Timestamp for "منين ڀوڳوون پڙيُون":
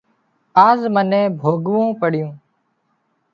0.93-2.31